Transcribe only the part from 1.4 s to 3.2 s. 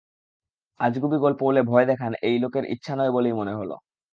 বলে ভয় দেখান এই লোকের ইচ্ছা নয়